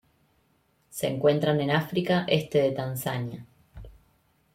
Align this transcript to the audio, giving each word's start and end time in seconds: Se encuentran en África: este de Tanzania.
Se 0.89 1.05
encuentran 1.07 1.61
en 1.61 1.69
África: 1.69 2.25
este 2.27 2.59
de 2.59 2.71
Tanzania. 2.71 3.45